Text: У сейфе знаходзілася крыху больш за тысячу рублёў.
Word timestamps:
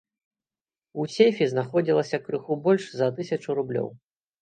У 1.03 1.05
сейфе 1.17 1.49
знаходзілася 1.53 2.23
крыху 2.25 2.61
больш 2.67 2.83
за 2.99 3.15
тысячу 3.21 3.49
рублёў. 3.63 3.97